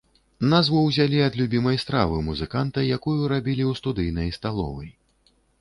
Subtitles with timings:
[0.53, 4.89] Назву ўзялі ад любімай стравы музыканта, якую рабілі ў студыйнай сталовай.